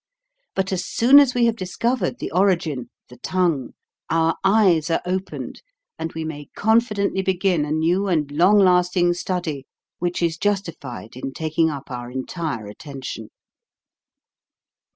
But 0.55 0.71
as 0.73 0.83
soon 0.83 1.19
as 1.19 1.35
we 1.35 1.45
have 1.45 1.55
discovered 1.55 2.17
the 2.17 2.31
origin 2.31 2.89
(the 3.09 3.17
tongue), 3.17 3.75
our 4.09 4.35
eyes 4.43 4.89
are 4.89 4.99
opened 5.05 5.61
and 5.99 6.11
we 6.13 6.25
may 6.25 6.49
confidently 6.55 7.21
begin 7.21 7.65
a 7.65 7.71
new 7.71 8.07
and 8.07 8.31
long 8.31 8.57
lasting 8.57 9.13
study 9.13 9.67
which 9.99 10.23
is 10.23 10.39
justified 10.39 11.15
in 11.15 11.33
taking 11.33 11.69
up 11.69 11.91
our 11.91 12.09
entire 12.09 12.65
attention. 12.65 13.29